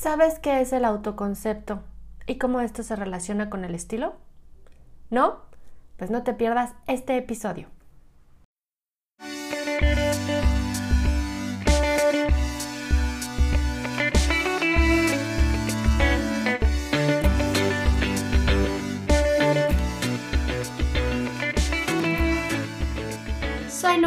¿Sabes 0.00 0.38
qué 0.38 0.62
es 0.62 0.72
el 0.72 0.86
autoconcepto 0.86 1.80
y 2.26 2.38
cómo 2.38 2.62
esto 2.62 2.82
se 2.82 2.96
relaciona 2.96 3.50
con 3.50 3.66
el 3.66 3.74
estilo? 3.74 4.14
¿No? 5.10 5.42
Pues 5.98 6.10
no 6.10 6.22
te 6.22 6.32
pierdas 6.32 6.72
este 6.86 7.18
episodio. 7.18 7.68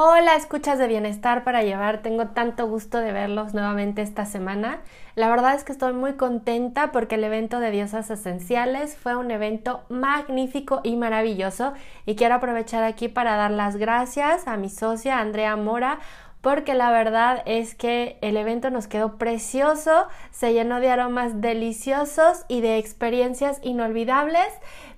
Hola, 0.00 0.36
escuchas 0.36 0.78
de 0.78 0.86
bienestar 0.86 1.42
para 1.42 1.64
llevar. 1.64 2.02
Tengo 2.02 2.28
tanto 2.28 2.68
gusto 2.68 2.98
de 2.98 3.10
verlos 3.10 3.52
nuevamente 3.52 4.00
esta 4.00 4.26
semana. 4.26 4.78
La 5.16 5.28
verdad 5.28 5.56
es 5.56 5.64
que 5.64 5.72
estoy 5.72 5.92
muy 5.92 6.12
contenta 6.12 6.92
porque 6.92 7.16
el 7.16 7.24
evento 7.24 7.58
de 7.58 7.72
Diosas 7.72 8.08
Esenciales 8.08 8.96
fue 8.96 9.16
un 9.16 9.32
evento 9.32 9.82
magnífico 9.88 10.82
y 10.84 10.94
maravilloso 10.94 11.72
y 12.06 12.14
quiero 12.14 12.36
aprovechar 12.36 12.84
aquí 12.84 13.08
para 13.08 13.34
dar 13.34 13.50
las 13.50 13.74
gracias 13.74 14.46
a 14.46 14.56
mi 14.56 14.68
socia 14.68 15.18
Andrea 15.18 15.56
Mora 15.56 15.98
porque 16.40 16.74
la 16.74 16.90
verdad 16.90 17.42
es 17.46 17.74
que 17.74 18.18
el 18.20 18.36
evento 18.36 18.70
nos 18.70 18.86
quedó 18.86 19.16
precioso, 19.16 20.06
se 20.30 20.52
llenó 20.52 20.80
de 20.80 20.90
aromas 20.90 21.40
deliciosos 21.40 22.44
y 22.48 22.60
de 22.60 22.78
experiencias 22.78 23.58
inolvidables. 23.62 24.46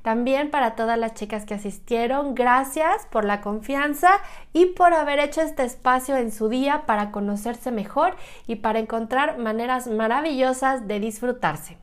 También 0.02 0.50
para 0.50 0.77
todas 0.77 0.98
las 0.98 1.14
chicas 1.14 1.44
que 1.44 1.55
asistieron, 1.55 2.34
gracias 2.34 3.06
por 3.11 3.24
la 3.24 3.41
confianza 3.41 4.11
y 4.52 4.66
por 4.66 4.94
haber 4.94 5.18
hecho 5.18 5.41
este 5.41 5.64
espacio 5.64 6.16
en 6.16 6.33
su 6.33 6.48
día 6.48 6.84
para 6.86 7.11
conocerse 7.11 7.70
mejor 7.70 8.16
y 8.46 8.56
para 8.56 8.78
encontrar 8.78 9.38
maneras 9.38 9.86
maravillosas 9.86 10.86
de 10.88 11.00
disfrutarse. 11.00 11.78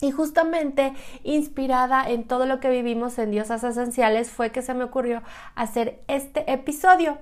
Y 0.00 0.12
justamente 0.12 0.94
inspirada 1.24 2.08
en 2.08 2.24
todo 2.24 2.46
lo 2.46 2.60
que 2.60 2.70
vivimos 2.70 3.18
en 3.18 3.32
Diosas 3.32 3.64
Esenciales 3.64 4.30
fue 4.30 4.52
que 4.52 4.62
se 4.62 4.72
me 4.72 4.84
ocurrió 4.84 5.22
hacer 5.56 6.00
este 6.06 6.50
episodio. 6.52 7.18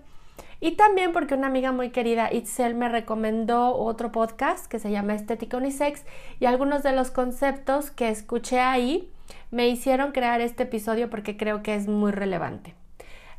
Y 0.60 0.72
también 0.72 1.12
porque 1.12 1.34
una 1.34 1.48
amiga 1.48 1.72
muy 1.72 1.90
querida, 1.90 2.32
Itzel, 2.32 2.74
me 2.74 2.88
recomendó 2.88 3.74
otro 3.76 4.10
podcast 4.10 4.66
que 4.66 4.78
se 4.78 4.90
llama 4.90 5.14
Estética 5.14 5.58
Unisex 5.58 6.04
y 6.40 6.46
algunos 6.46 6.82
de 6.82 6.92
los 6.92 7.10
conceptos 7.10 7.90
que 7.90 8.08
escuché 8.08 8.60
ahí 8.60 9.10
me 9.50 9.68
hicieron 9.68 10.12
crear 10.12 10.40
este 10.40 10.64
episodio 10.64 11.10
porque 11.10 11.36
creo 11.36 11.62
que 11.62 11.74
es 11.74 11.88
muy 11.88 12.12
relevante. 12.12 12.74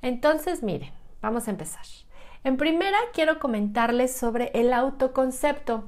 Entonces, 0.01 0.61
miren, 0.63 0.91
vamos 1.21 1.47
a 1.47 1.51
empezar. 1.51 1.85
En 2.43 2.57
primera, 2.57 2.97
quiero 3.13 3.39
comentarles 3.39 4.15
sobre 4.15 4.51
el 4.53 4.71
autoconcepto. 4.71 5.85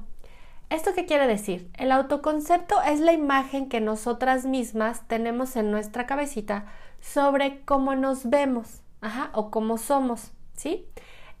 ¿Esto 0.68 0.90
qué 0.94 1.06
quiere 1.06 1.26
decir? 1.26 1.70
El 1.78 1.90
autoconcepto 1.90 2.80
es 2.82 3.00
la 3.00 3.12
imagen 3.12 3.68
que 3.68 3.80
nosotras 3.80 4.46
mismas 4.46 5.06
tenemos 5.08 5.56
en 5.56 5.70
nuestra 5.70 6.06
cabecita 6.06 6.66
sobre 7.00 7.62
cómo 7.64 7.94
nos 7.94 8.28
vemos, 8.28 8.82
ajá, 9.00 9.30
o 9.32 9.50
cómo 9.50 9.78
somos, 9.78 10.32
¿sí? 10.54 10.86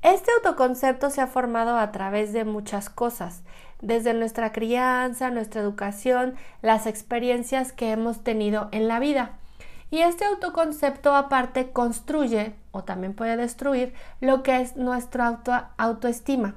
Este 0.02 0.30
autoconcepto 0.32 1.10
se 1.10 1.20
ha 1.20 1.26
formado 1.26 1.76
a 1.76 1.92
través 1.92 2.32
de 2.32 2.46
muchas 2.46 2.88
cosas, 2.88 3.42
desde 3.82 4.14
nuestra 4.14 4.50
crianza, 4.50 5.30
nuestra 5.30 5.60
educación, 5.60 6.36
las 6.62 6.86
experiencias 6.86 7.72
que 7.72 7.90
hemos 7.90 8.24
tenido 8.24 8.68
en 8.72 8.88
la 8.88 8.98
vida. 8.98 9.38
Y 9.90 9.98
este 9.98 10.24
autoconcepto 10.24 11.14
aparte 11.14 11.72
construye 11.72 12.54
o 12.72 12.82
también 12.82 13.12
puede 13.12 13.36
destruir 13.36 13.92
lo 14.20 14.42
que 14.42 14.60
es 14.60 14.76
nuestra 14.76 15.42
autoestima. 15.76 16.54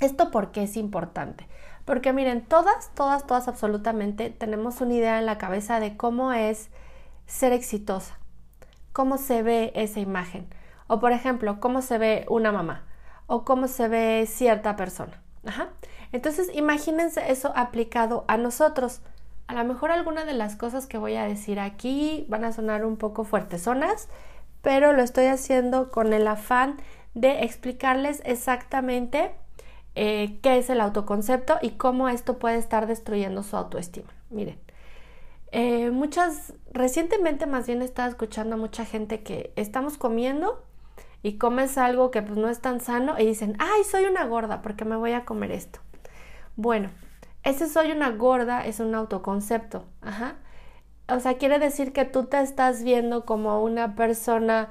¿Esto 0.00 0.30
por 0.30 0.50
qué 0.50 0.64
es 0.64 0.76
importante? 0.76 1.46
Porque 1.86 2.12
miren, 2.12 2.42
todas, 2.44 2.90
todas, 2.94 3.26
todas 3.26 3.48
absolutamente 3.48 4.28
tenemos 4.28 4.80
una 4.82 4.94
idea 4.94 5.18
en 5.18 5.26
la 5.26 5.38
cabeza 5.38 5.80
de 5.80 5.96
cómo 5.96 6.32
es 6.32 6.68
ser 7.26 7.52
exitosa, 7.52 8.18
cómo 8.92 9.16
se 9.16 9.42
ve 9.42 9.72
esa 9.74 10.00
imagen. 10.00 10.48
O 10.92 11.00
por 11.00 11.12
ejemplo, 11.12 11.58
cómo 11.58 11.80
se 11.80 11.96
ve 11.96 12.26
una 12.28 12.52
mamá 12.52 12.84
o 13.26 13.46
cómo 13.46 13.66
se 13.66 13.88
ve 13.88 14.26
cierta 14.28 14.76
persona. 14.76 15.22
Entonces, 16.12 16.50
imagínense 16.52 17.32
eso 17.32 17.50
aplicado 17.56 18.26
a 18.28 18.36
nosotros. 18.36 19.00
A 19.46 19.54
lo 19.54 19.64
mejor 19.64 19.90
algunas 19.90 20.26
de 20.26 20.34
las 20.34 20.54
cosas 20.54 20.86
que 20.86 20.98
voy 20.98 21.14
a 21.14 21.24
decir 21.24 21.60
aquí 21.60 22.26
van 22.28 22.44
a 22.44 22.52
sonar 22.52 22.84
un 22.84 22.98
poco 22.98 23.24
fuertesonas, 23.24 24.10
pero 24.60 24.92
lo 24.92 25.00
estoy 25.00 25.28
haciendo 25.28 25.90
con 25.90 26.12
el 26.12 26.28
afán 26.28 26.76
de 27.14 27.42
explicarles 27.44 28.20
exactamente 28.26 29.32
eh, 29.94 30.40
qué 30.42 30.58
es 30.58 30.68
el 30.68 30.82
autoconcepto 30.82 31.56
y 31.62 31.70
cómo 31.70 32.10
esto 32.10 32.38
puede 32.38 32.58
estar 32.58 32.86
destruyendo 32.86 33.42
su 33.42 33.56
autoestima. 33.56 34.10
Miren, 34.28 34.58
eh, 35.52 35.90
muchas, 35.90 36.52
recientemente 36.70 37.46
más 37.46 37.66
bien 37.66 37.80
estaba 37.80 38.10
escuchando 38.10 38.56
a 38.56 38.58
mucha 38.58 38.84
gente 38.84 39.22
que 39.22 39.54
estamos 39.56 39.96
comiendo 39.96 40.62
y 41.22 41.38
comes 41.38 41.78
algo 41.78 42.10
que 42.10 42.22
pues 42.22 42.36
no 42.36 42.48
es 42.48 42.60
tan 42.60 42.80
sano 42.80 43.18
y 43.18 43.26
dicen, 43.26 43.56
ay, 43.58 43.84
soy 43.84 44.04
una 44.04 44.24
gorda 44.26 44.62
porque 44.62 44.84
me 44.84 44.96
voy 44.96 45.12
a 45.12 45.24
comer 45.24 45.52
esto. 45.52 45.80
Bueno, 46.56 46.90
ese 47.44 47.68
soy 47.68 47.92
una 47.92 48.10
gorda 48.10 48.64
es 48.66 48.80
un 48.80 48.94
autoconcepto, 48.94 49.84
ajá. 50.00 50.36
O 51.08 51.20
sea, 51.20 51.34
quiere 51.34 51.58
decir 51.58 51.92
que 51.92 52.04
tú 52.04 52.24
te 52.24 52.40
estás 52.40 52.82
viendo 52.84 53.24
como 53.24 53.62
una 53.62 53.94
persona 53.94 54.70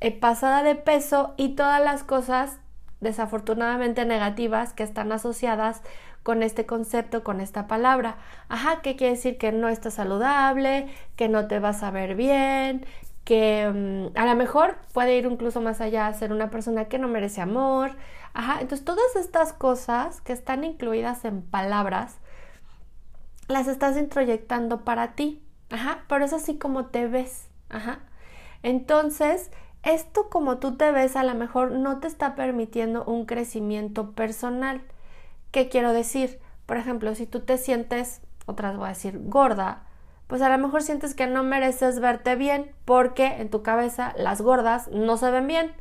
eh, 0.00 0.12
pasada 0.18 0.62
de 0.62 0.74
peso 0.74 1.34
y 1.36 1.54
todas 1.54 1.82
las 1.82 2.04
cosas 2.04 2.58
desafortunadamente 3.00 4.04
negativas 4.04 4.72
que 4.74 4.84
están 4.84 5.10
asociadas 5.12 5.82
con 6.22 6.42
este 6.42 6.66
concepto, 6.66 7.24
con 7.24 7.40
esta 7.40 7.66
palabra. 7.66 8.16
Ajá, 8.48 8.80
¿qué 8.82 8.96
quiere 8.96 9.14
decir 9.14 9.38
que 9.38 9.50
no 9.52 9.68
estás 9.68 9.94
saludable, 9.94 10.86
que 11.16 11.28
no 11.28 11.48
te 11.48 11.58
vas 11.58 11.82
a 11.82 11.90
ver 11.90 12.14
bien, 12.14 12.86
que 13.32 13.66
mm, 14.12 14.18
a 14.18 14.26
lo 14.26 14.36
mejor 14.36 14.76
puede 14.92 15.16
ir 15.16 15.24
incluso 15.24 15.62
más 15.62 15.80
allá 15.80 16.06
a 16.06 16.12
ser 16.12 16.34
una 16.34 16.50
persona 16.50 16.84
que 16.84 16.98
no 16.98 17.08
merece 17.08 17.40
amor. 17.40 17.92
Ajá, 18.34 18.60
entonces 18.60 18.84
todas 18.84 19.16
estas 19.16 19.54
cosas 19.54 20.20
que 20.20 20.34
están 20.34 20.64
incluidas 20.64 21.24
en 21.24 21.40
palabras, 21.40 22.18
las 23.48 23.68
estás 23.68 23.96
introyectando 23.96 24.84
para 24.84 25.14
ti. 25.14 25.42
Ajá, 25.70 26.04
pero 26.08 26.26
es 26.26 26.34
así 26.34 26.58
como 26.58 26.88
te 26.88 27.08
ves. 27.08 27.48
Ajá. 27.70 28.00
Entonces, 28.62 29.50
esto 29.82 30.28
como 30.28 30.58
tú 30.58 30.76
te 30.76 30.92
ves 30.92 31.16
a 31.16 31.24
lo 31.24 31.34
mejor 31.34 31.70
no 31.70 32.00
te 32.00 32.08
está 32.08 32.34
permitiendo 32.34 33.02
un 33.06 33.24
crecimiento 33.24 34.10
personal. 34.12 34.82
¿Qué 35.52 35.70
quiero 35.70 35.94
decir? 35.94 36.38
Por 36.66 36.76
ejemplo, 36.76 37.14
si 37.14 37.26
tú 37.26 37.40
te 37.40 37.56
sientes, 37.56 38.20
otras 38.44 38.76
voy 38.76 38.84
a 38.84 38.88
decir, 38.90 39.18
gorda, 39.24 39.86
pues 40.32 40.40
a 40.40 40.48
lo 40.48 40.56
mejor 40.56 40.82
sientes 40.82 41.14
que 41.14 41.26
no 41.26 41.42
mereces 41.42 42.00
verte 42.00 42.36
bien 42.36 42.70
porque 42.86 43.26
en 43.26 43.50
tu 43.50 43.62
cabeza 43.62 44.14
las 44.16 44.40
gordas 44.40 44.88
no 44.88 45.18
se 45.18 45.30
ven 45.30 45.46
bien. 45.46 45.74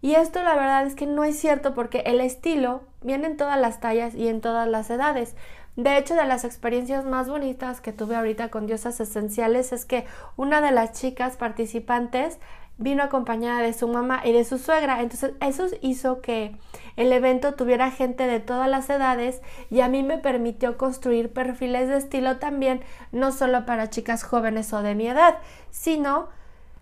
Y 0.00 0.16
esto 0.16 0.42
la 0.42 0.56
verdad 0.56 0.84
es 0.84 0.96
que 0.96 1.06
no 1.06 1.22
es 1.22 1.38
cierto 1.38 1.74
porque 1.74 2.00
el 2.00 2.20
estilo 2.20 2.82
viene 3.02 3.28
en 3.28 3.36
todas 3.36 3.56
las 3.56 3.78
tallas 3.78 4.16
y 4.16 4.26
en 4.26 4.40
todas 4.40 4.66
las 4.66 4.90
edades. 4.90 5.36
De 5.76 5.96
hecho, 5.96 6.16
de 6.16 6.24
las 6.24 6.42
experiencias 6.42 7.04
más 7.04 7.28
bonitas 7.28 7.80
que 7.80 7.92
tuve 7.92 8.16
ahorita 8.16 8.48
con 8.48 8.66
Diosas 8.66 8.98
Esenciales 8.98 9.72
es 9.72 9.84
que 9.84 10.06
una 10.34 10.60
de 10.60 10.72
las 10.72 10.90
chicas 11.00 11.36
participantes 11.36 12.40
vino 12.78 13.02
acompañada 13.02 13.60
de 13.60 13.72
su 13.72 13.88
mamá 13.88 14.22
y 14.24 14.32
de 14.32 14.44
su 14.44 14.58
suegra. 14.58 15.02
Entonces 15.02 15.34
eso 15.40 15.66
hizo 15.82 16.22
que 16.22 16.56
el 16.96 17.12
evento 17.12 17.54
tuviera 17.54 17.90
gente 17.90 18.26
de 18.26 18.40
todas 18.40 18.68
las 18.68 18.88
edades 18.88 19.42
y 19.70 19.80
a 19.80 19.88
mí 19.88 20.02
me 20.02 20.18
permitió 20.18 20.78
construir 20.78 21.32
perfiles 21.32 21.88
de 21.88 21.98
estilo 21.98 22.38
también, 22.38 22.80
no 23.12 23.32
solo 23.32 23.66
para 23.66 23.90
chicas 23.90 24.22
jóvenes 24.22 24.72
o 24.72 24.82
de 24.82 24.94
mi 24.94 25.08
edad, 25.08 25.38
sino 25.70 26.28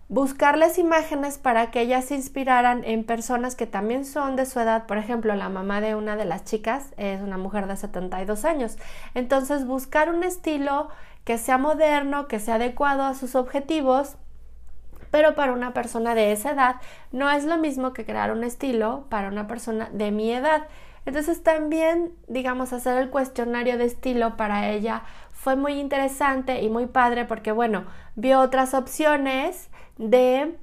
buscarles 0.09 0.77
imágenes 0.77 1.37
para 1.37 1.69
que 1.69 1.81
ellas 1.81 2.05
se 2.05 2.15
inspiraran 2.15 2.83
en 2.85 3.03
personas 3.03 3.55
que 3.55 3.67
también 3.67 4.05
son 4.05 4.35
de 4.35 4.45
su 4.45 4.59
edad. 4.59 4.85
Por 4.85 4.97
ejemplo, 4.97 5.35
la 5.35 5.49
mamá 5.49 5.81
de 5.81 5.95
una 5.95 6.15
de 6.15 6.25
las 6.25 6.45
chicas 6.45 6.93
es 6.97 7.21
una 7.21 7.37
mujer 7.37 7.67
de 7.67 7.75
72 7.75 8.45
años. 8.45 8.77
Entonces, 9.15 9.65
buscar 9.65 10.09
un 10.09 10.23
estilo 10.23 10.87
que 11.25 11.37
sea 11.37 11.57
moderno, 11.57 12.27
que 12.29 12.39
sea 12.39 12.55
adecuado 12.55 13.03
a 13.03 13.15
sus 13.15 13.35
objetivos 13.35 14.15
pero 15.17 15.33
para 15.33 15.51
una 15.51 15.73
persona 15.73 16.13
de 16.13 16.31
esa 16.31 16.51
edad 16.51 16.75
no 17.11 17.31
es 17.31 17.43
lo 17.43 17.57
mismo 17.57 17.91
que 17.91 18.05
crear 18.05 18.31
un 18.31 18.43
estilo 18.43 19.05
para 19.09 19.29
una 19.29 19.47
persona 19.47 19.89
de 19.91 20.11
mi 20.11 20.31
edad. 20.31 20.67
Entonces 21.07 21.41
también, 21.41 22.13
digamos, 22.27 22.71
hacer 22.71 22.99
el 22.99 23.09
cuestionario 23.09 23.79
de 23.79 23.85
estilo 23.85 24.37
para 24.37 24.69
ella 24.69 25.01
fue 25.31 25.55
muy 25.55 25.79
interesante 25.79 26.61
y 26.61 26.69
muy 26.69 26.85
padre 26.85 27.25
porque, 27.25 27.51
bueno, 27.51 27.85
vio 28.15 28.39
otras 28.41 28.75
opciones 28.75 29.71
de 29.97 30.55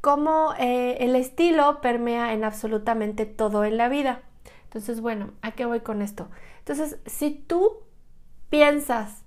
cómo 0.00 0.54
eh, 0.56 0.98
el 1.00 1.16
estilo 1.16 1.80
permea 1.80 2.32
en 2.32 2.44
absolutamente 2.44 3.26
todo 3.26 3.64
en 3.64 3.76
la 3.76 3.88
vida. 3.88 4.20
Entonces, 4.66 5.00
bueno, 5.00 5.32
¿a 5.42 5.50
qué 5.50 5.66
voy 5.66 5.80
con 5.80 6.00
esto? 6.00 6.28
Entonces, 6.60 7.00
si 7.06 7.32
tú 7.32 7.78
piensas 8.50 9.24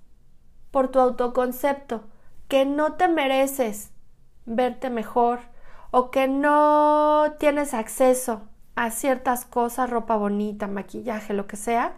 por 0.70 0.88
tu 0.88 1.00
autoconcepto 1.00 2.04
que 2.48 2.64
no 2.64 2.94
te 2.94 3.08
mereces 3.08 3.92
verte 4.46 4.90
mejor 4.90 5.40
o 5.90 6.10
que 6.10 6.28
no 6.28 7.34
tienes 7.38 7.74
acceso 7.74 8.42
a 8.76 8.90
ciertas 8.90 9.44
cosas, 9.44 9.90
ropa 9.90 10.16
bonita, 10.16 10.66
maquillaje, 10.66 11.34
lo 11.34 11.46
que 11.46 11.56
sea, 11.56 11.94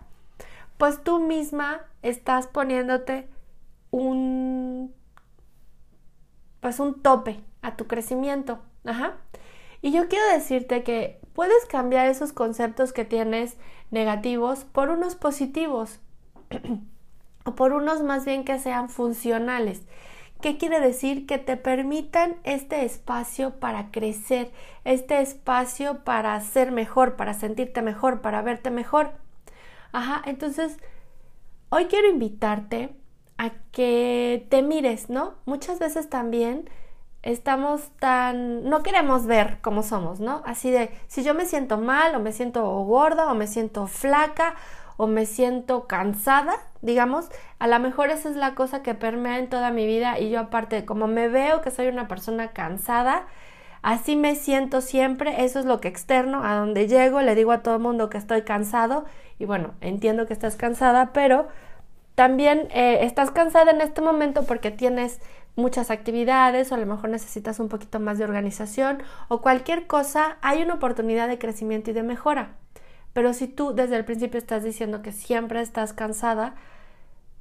pues 0.79 1.03
tú 1.03 1.21
misma 1.21 1.83
estás 2.03 2.47
poniéndote 2.47 3.29
un 3.91 4.95
pues 6.61 6.79
un 6.81 7.03
tope 7.03 7.41
a 7.61 7.77
tu 7.77 7.87
crecimiento. 7.87 8.61
Ajá. 8.85 9.17
Y 9.83 9.93
yo 9.93 10.09
quiero 10.09 10.27
decirte 10.29 10.85
que 10.85 11.21
puedes 11.35 11.67
cambiar 11.67 12.07
esos 12.07 12.33
conceptos 12.33 12.93
que 12.93 13.05
tienes 13.05 13.57
negativos 13.91 14.65
por 14.65 14.89
unos 14.89 15.17
positivos 15.17 15.99
o 17.45 17.55
por 17.55 17.73
unos 17.73 18.03
más 18.03 18.25
bien 18.25 18.45
que 18.45 18.59
sean 18.59 18.89
funcionales. 18.89 19.83
¿Qué 20.43 20.59
quiere 20.59 20.81
decir? 20.81 21.25
Que 21.25 21.39
te 21.39 21.57
permitan 21.57 22.35
este 22.43 22.85
espacio 22.85 23.61
para 23.61 23.93
crecer, 23.93 24.51
este 24.85 25.21
espacio 25.21 26.03
para 26.03 26.39
ser 26.41 26.73
mejor, 26.73 27.15
para 27.15 27.33
sentirte 27.33 27.81
mejor, 27.81 28.21
para 28.23 28.43
verte 28.43 28.71
mejor. 28.71 29.13
Ajá, 29.93 30.21
entonces 30.27 30.79
hoy 31.69 31.85
quiero 31.87 32.09
invitarte 32.11 32.95
a 33.39 33.51
que 33.71 34.45
te 34.51 34.63
mires, 34.63 35.09
¿no? 35.09 35.35
Muchas 35.47 35.79
veces 35.79 36.11
también 36.11 36.69
estamos 37.23 37.93
tan... 38.01 38.65
no 38.69 38.83
queremos 38.83 39.27
ver 39.27 39.59
cómo 39.61 39.85
somos, 39.85 40.19
¿no? 40.19 40.43
Así 40.45 40.73
de, 40.73 40.91
si 41.07 41.23
yo 41.23 41.35
me 41.35 41.47
siento 41.47 41.79
mal 41.79 42.17
o 42.17 42.21
me 42.21 42.33
siento 42.33 42.65
gorda 42.85 43.31
o 43.31 43.35
me 43.37 43.47
siento 43.47 43.87
flaca 43.87 44.57
o 45.03 45.09
me 45.09 45.27
siento 45.27 45.89
cansada, 45.89 46.55
digamos, 46.81 47.29
a 47.59 47.67
lo 47.67 47.77
mejor 47.81 48.11
esa 48.11 48.31
es 48.31 48.37
la 48.37 48.55
cosa 48.55 48.85
que 48.85 48.95
permea 48.95 49.41
en 49.41 49.49
toda 49.49 49.73
mi 49.73 49.85
vida 49.85 50.21
y 50.21 50.31
yo 50.31 50.39
aparte, 50.39 50.85
como 50.85 51.09
me 51.09 51.27
veo 51.27 51.61
que 51.61 51.73
soy 51.73 51.89
una 51.89 52.07
persona 52.07 52.53
cansada, 52.53 53.27
así 53.83 54.15
me 54.15 54.37
siento 54.37 54.81
siempre, 54.81 55.45
eso 55.45 55.59
es 55.59 55.65
lo 55.65 55.81
que 55.81 55.89
externo, 55.89 56.45
a 56.45 56.55
donde 56.55 56.87
llego, 56.87 57.21
le 57.21 57.35
digo 57.35 57.51
a 57.51 57.65
todo 57.65 57.75
el 57.75 57.83
mundo 57.83 58.11
que 58.11 58.19
estoy 58.19 58.43
cansado 58.43 59.05
y 59.41 59.45
bueno, 59.45 59.75
entiendo 59.81 60.29
que 60.29 60.35
estás 60.35 60.55
cansada, 60.55 61.13
pero 61.13 61.49
también 62.15 62.69
eh, 62.71 62.99
estás 63.03 63.33
cansada 63.33 63.73
en 63.73 63.81
este 63.81 64.03
momento 64.03 64.45
porque 64.45 64.71
tienes 64.71 65.21
muchas 65.57 65.91
actividades 65.91 66.71
o 66.71 66.77
a 66.77 66.79
lo 66.79 66.87
mejor 66.87 67.11
necesitas 67.11 67.59
un 67.59 67.69
poquito 67.69 67.99
más 67.99 68.19
de 68.19 68.25
organización 68.25 69.03
o 69.27 69.41
cualquier 69.41 69.89
cosa, 69.89 70.37
hay 70.43 70.63
una 70.63 70.75
oportunidad 70.75 71.27
de 71.27 71.41
crecimiento 71.41 71.91
y 71.91 71.93
de 71.93 72.05
mejora. 72.05 72.62
Pero 73.13 73.35
si 73.35 73.47
tú 73.49 73.75
desde 73.75 73.97
el 73.97 74.05
principio 74.05 74.39
estás 74.39 74.65
diciendo 74.65 75.03
que 75.03 75.13
siempre 75.13 75.61
estás 75.61 75.93
cansada, 75.93 76.55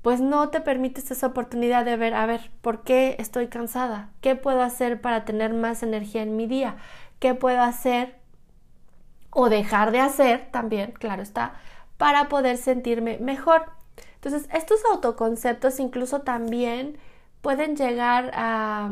pues 0.01 0.19
no 0.19 0.49
te 0.49 0.61
permites 0.61 1.11
esa 1.11 1.27
oportunidad 1.27 1.85
de 1.85 1.95
ver, 1.95 2.13
a 2.13 2.25
ver, 2.25 2.51
¿por 2.61 2.83
qué 2.83 3.15
estoy 3.19 3.47
cansada? 3.47 4.09
¿Qué 4.21 4.35
puedo 4.35 4.61
hacer 4.61 4.99
para 4.99 5.25
tener 5.25 5.53
más 5.53 5.83
energía 5.83 6.23
en 6.23 6.35
mi 6.35 6.47
día? 6.47 6.77
¿Qué 7.19 7.35
puedo 7.35 7.61
hacer 7.61 8.15
o 9.29 9.49
dejar 9.49 9.91
de 9.91 9.99
hacer 9.99 10.49
también, 10.51 10.91
claro 10.93 11.21
está, 11.21 11.53
para 11.97 12.29
poder 12.29 12.57
sentirme 12.57 13.19
mejor? 13.19 13.65
Entonces, 14.15 14.49
estos 14.53 14.83
autoconceptos 14.91 15.79
incluso 15.79 16.21
también 16.21 16.97
pueden 17.41 17.75
llegar 17.75 18.31
a 18.33 18.89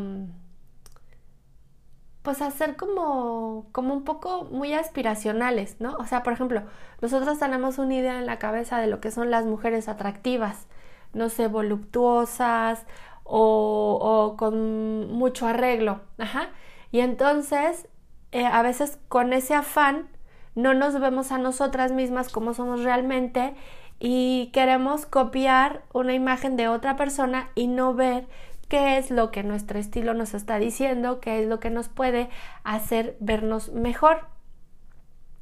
pues 2.21 2.42
a 2.42 2.51
ser 2.51 2.75
como, 2.75 3.68
como 3.71 3.94
un 3.94 4.04
poco 4.04 4.45
muy 4.51 4.74
aspiracionales, 4.74 5.77
¿no? 5.80 5.95
O 5.98 6.06
sea, 6.06 6.24
por 6.24 6.33
ejemplo, 6.33 6.63
nosotros 7.01 7.39
tenemos 7.39 7.77
una 7.80 7.95
idea 7.95 8.19
en 8.19 8.25
la 8.25 8.39
cabeza 8.39 8.80
de 8.80 8.88
lo 8.88 9.00
que 9.01 9.12
son 9.12 9.31
las 9.31 9.45
mujeres 9.45 9.88
atractivas, 9.88 10.68
no 11.13 11.30
sé, 11.30 11.48
voluptuosas 11.48 12.86
o, 13.24 13.98
o 14.01 14.38
con 14.38 15.12
mucho 15.12 15.48
arreglo, 15.48 16.01
ajá. 16.18 16.50
Y 16.92 17.00
entonces, 17.01 17.88
eh, 18.31 18.45
a 18.45 18.62
veces 18.63 19.00
con 19.07 19.33
ese 19.33 19.56
afán, 19.56 20.10
no 20.56 20.74
nos 20.74 21.00
vemos 21.00 21.31
a 21.31 21.38
nosotras 21.38 21.92
mismas 21.92 22.30
como 22.30 22.54
somos 22.54 22.83
realmente 22.83 23.56
y 24.00 24.50
queremos 24.54 25.06
copiar 25.06 25.83
una 25.94 26.13
imagen 26.13 26.56
de 26.57 26.68
otra 26.68 26.95
persona 26.95 27.50
y 27.56 27.68
no 27.68 27.94
ver 27.94 28.27
qué 28.69 28.98
es 28.98 29.12
lo 29.12 29.31
que 29.31 29.44
nuestro 29.44 29.80
estilo 29.80 30.13
nos 30.13 30.33
está 30.33 30.60
diciendo, 30.60 31.19
qué 31.19 31.42
es 31.42 31.48
lo 31.50 31.60
que 31.60 31.69
nos 31.69 31.89
puede 31.89 32.30
hacer 32.63 33.18
vernos 33.19 33.74
mejor. 33.74 34.27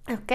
¿Ok? 0.10 0.32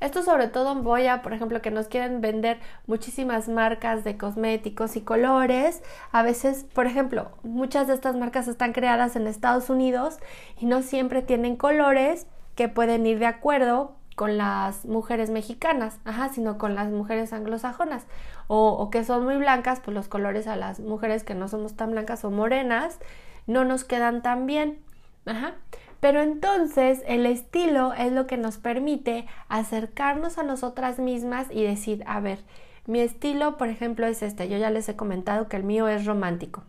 Esto 0.00 0.24
sobre 0.24 0.48
todo 0.48 0.74
voy 0.74 1.06
a, 1.06 1.22
por 1.22 1.32
ejemplo, 1.32 1.62
que 1.62 1.70
nos 1.70 1.86
quieren 1.86 2.20
vender 2.20 2.58
muchísimas 2.88 3.48
marcas 3.48 4.02
de 4.02 4.16
cosméticos 4.16 4.96
y 4.96 5.02
colores. 5.02 5.80
A 6.10 6.24
veces, 6.24 6.64
por 6.74 6.86
ejemplo, 6.86 7.30
muchas 7.44 7.86
de 7.86 7.94
estas 7.94 8.16
marcas 8.16 8.48
están 8.48 8.72
creadas 8.72 9.14
en 9.14 9.28
Estados 9.28 9.70
Unidos 9.70 10.18
y 10.58 10.66
no 10.66 10.82
siempre 10.82 11.22
tienen 11.22 11.56
colores 11.56 12.26
que 12.56 12.68
pueden 12.68 13.06
ir 13.06 13.20
de 13.20 13.26
acuerdo 13.26 13.96
con 14.16 14.36
las 14.36 14.84
mujeres 14.84 15.30
mexicanas, 15.30 15.98
ajá, 16.04 16.28
sino 16.28 16.58
con 16.58 16.74
las 16.74 16.90
mujeres 16.90 17.32
anglosajonas, 17.32 18.06
o, 18.46 18.90
que 18.90 19.04
son 19.04 19.24
muy 19.24 19.36
blancas, 19.36 19.80
pues 19.80 19.94
los 19.94 20.08
colores 20.08 20.46
a 20.46 20.56
las 20.56 20.80
mujeres 20.80 21.24
que 21.24 21.34
no 21.34 21.48
somos 21.48 21.74
tan 21.74 21.92
blancas 21.92 22.24
o 22.24 22.30
morenas 22.30 22.98
no 23.46 23.64
nos 23.64 23.84
quedan 23.84 24.22
tan 24.22 24.46
bien, 24.46 24.78
ajá. 25.26 25.54
Pero 26.00 26.20
entonces 26.20 27.02
el 27.06 27.26
estilo 27.26 27.92
es 27.94 28.12
lo 28.12 28.26
que 28.26 28.36
nos 28.36 28.58
permite 28.58 29.26
acercarnos 29.48 30.36
a 30.36 30.42
nosotras 30.42 30.98
mismas 30.98 31.46
y 31.50 31.62
decir, 31.62 32.02
a 32.06 32.18
ver, 32.18 32.40
mi 32.86 32.98
estilo, 32.98 33.56
por 33.56 33.68
ejemplo, 33.68 34.06
es 34.06 34.22
este. 34.22 34.48
Yo 34.48 34.58
ya 34.58 34.70
les 34.70 34.88
he 34.88 34.96
comentado 34.96 35.48
que 35.48 35.56
el 35.56 35.62
mío 35.62 35.86
es 35.86 36.04
romántico. 36.04 36.64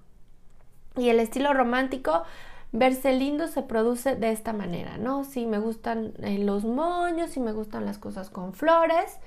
Y 0.95 1.09
el 1.09 1.19
estilo 1.19 1.53
romántico 1.53 2.23
verse 2.73 3.13
lindo 3.13 3.47
se 3.47 3.61
produce 3.61 4.15
de 4.15 4.31
esta 4.31 4.51
manera, 4.51 4.97
¿no? 4.97 5.23
Si 5.23 5.45
me 5.45 5.59
gustan 5.59 6.13
eh, 6.21 6.39
los 6.39 6.65
moños, 6.65 7.29
si 7.29 7.39
me 7.39 7.53
gustan 7.53 7.85
las 7.85 7.99
cosas 7.99 8.29
con 8.29 8.53
flores. 8.53 9.19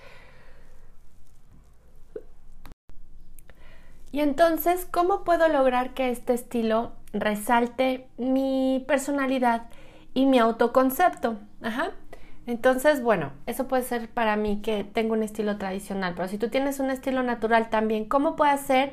Y 4.11 4.21
entonces, 4.21 4.87
¿cómo 4.91 5.25
puedo 5.25 5.49
lograr 5.49 5.95
que 5.95 6.11
este 6.11 6.35
estilo 6.35 6.93
resalte 7.13 8.09
mi 8.19 8.85
personalidad 8.89 9.69
y 10.13 10.27
mi 10.27 10.39
autoconcepto? 10.39 11.39
Ajá. 11.63 11.93
Entonces, 12.47 13.03
bueno, 13.03 13.33
eso 13.47 13.69
puede 13.69 13.83
ser 13.83 14.09
para 14.09 14.37
mí 14.37 14.61
que 14.63 14.85
tengo 14.85 15.15
un 15.15 15.23
estilo 15.23 15.57
tradicional, 15.59 16.15
pero 16.15 16.29
si 16.29 16.39
tú 16.39 16.49
tienes 16.49 16.81
un 16.81 16.91
estilo 16.91 17.23
natural 17.23 17.71
también, 17.71 18.05
¿cómo 18.07 18.37
puede 18.37 18.53
hacer 18.53 18.93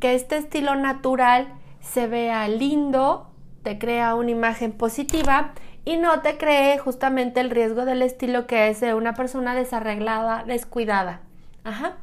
que 0.00 0.14
este 0.14 0.36
estilo 0.36 0.74
natural 0.74 1.52
se 1.80 2.06
vea 2.06 2.46
lindo, 2.48 3.31
te 3.62 3.78
crea 3.78 4.14
una 4.14 4.30
imagen 4.30 4.72
positiva 4.72 5.52
y 5.84 5.96
no 5.96 6.20
te 6.20 6.36
cree 6.36 6.78
justamente 6.78 7.40
el 7.40 7.50
riesgo 7.50 7.84
del 7.84 8.02
estilo 8.02 8.46
que 8.46 8.68
es 8.68 8.80
de 8.80 8.94
una 8.94 9.14
persona 9.14 9.54
desarreglada, 9.54 10.44
descuidada. 10.44 11.20
Ajá. 11.64 11.96